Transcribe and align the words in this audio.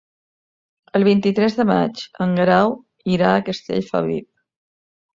El 0.99 1.05
vint-i-tres 1.07 1.59
de 1.59 1.67
maig 1.73 2.03
en 2.27 2.35
Guerau 2.41 2.75
irà 3.19 3.31
a 3.37 3.47
Castellfabib. 3.53 4.31